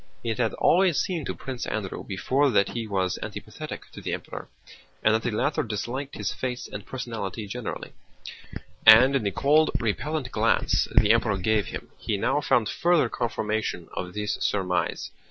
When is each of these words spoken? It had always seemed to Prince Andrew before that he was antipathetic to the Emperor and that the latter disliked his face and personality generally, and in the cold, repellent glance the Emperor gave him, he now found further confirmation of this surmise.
It 0.23 0.39
had 0.39 0.55
always 0.55 0.99
seemed 0.99 1.27
to 1.27 1.35
Prince 1.35 1.67
Andrew 1.67 2.03
before 2.03 2.49
that 2.49 2.69
he 2.69 2.87
was 2.87 3.19
antipathetic 3.21 3.85
to 3.91 4.01
the 4.01 4.13
Emperor 4.15 4.47
and 5.03 5.13
that 5.13 5.21
the 5.21 5.29
latter 5.29 5.61
disliked 5.61 6.15
his 6.15 6.33
face 6.33 6.67
and 6.67 6.83
personality 6.83 7.45
generally, 7.45 7.93
and 8.83 9.15
in 9.15 9.21
the 9.21 9.29
cold, 9.29 9.69
repellent 9.79 10.31
glance 10.31 10.87
the 10.95 11.11
Emperor 11.11 11.37
gave 11.37 11.67
him, 11.67 11.91
he 11.99 12.17
now 12.17 12.41
found 12.41 12.67
further 12.67 13.09
confirmation 13.09 13.89
of 13.93 14.15
this 14.15 14.39
surmise. 14.41 15.11